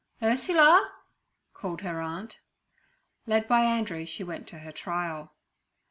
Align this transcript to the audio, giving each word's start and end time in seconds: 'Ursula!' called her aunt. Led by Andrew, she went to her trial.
'Ursula!' 0.19 0.93
called 1.53 1.81
her 1.81 2.01
aunt. 2.01 2.39
Led 3.27 3.47
by 3.47 3.61
Andrew, 3.65 4.03
she 4.07 4.23
went 4.23 4.47
to 4.47 4.57
her 4.57 4.71
trial. 4.71 5.35